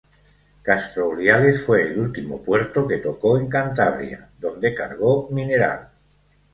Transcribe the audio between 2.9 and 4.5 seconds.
tocó en Cantabria,